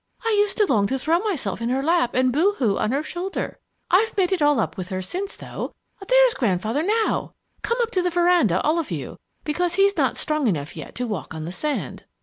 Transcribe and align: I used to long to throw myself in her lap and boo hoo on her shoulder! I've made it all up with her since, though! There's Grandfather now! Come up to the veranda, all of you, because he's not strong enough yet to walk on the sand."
I 0.25 0.31
used 0.39 0.57
to 0.57 0.65
long 0.65 0.87
to 0.87 0.97
throw 0.97 1.19
myself 1.19 1.61
in 1.61 1.69
her 1.69 1.83
lap 1.83 2.15
and 2.15 2.33
boo 2.33 2.55
hoo 2.57 2.75
on 2.79 2.91
her 2.91 3.03
shoulder! 3.03 3.59
I've 3.91 4.17
made 4.17 4.31
it 4.31 4.41
all 4.41 4.59
up 4.59 4.75
with 4.75 4.87
her 4.89 4.99
since, 4.99 5.35
though! 5.35 5.75
There's 6.07 6.33
Grandfather 6.33 6.81
now! 6.81 7.35
Come 7.61 7.77
up 7.83 7.91
to 7.91 8.01
the 8.01 8.09
veranda, 8.09 8.59
all 8.61 8.79
of 8.79 8.89
you, 8.89 9.17
because 9.43 9.75
he's 9.75 9.97
not 9.97 10.17
strong 10.17 10.47
enough 10.47 10.75
yet 10.75 10.95
to 10.95 11.05
walk 11.05 11.35
on 11.35 11.45
the 11.45 11.51
sand." 11.51 12.05